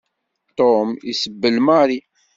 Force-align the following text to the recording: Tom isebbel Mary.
Tom 0.57 0.87
isebbel 1.11 1.55
Mary. 1.67 1.97